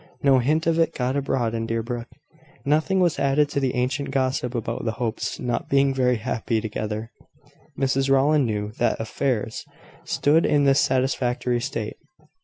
[0.23, 2.07] No hint of it got abroad in Deerbrook:
[2.65, 7.11] nothing was added to the ancient gossip about the Hopes not being very happy together.
[7.77, 9.63] Mrs Rowland knew that affairs
[10.03, 11.97] stood in this satisfactory state.